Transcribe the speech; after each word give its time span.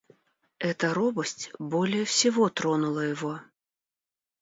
Эта 0.57 0.95
робость 0.95 1.51
более 1.59 2.05
всего 2.05 2.49
тронула 2.49 3.01
его. 3.01 3.39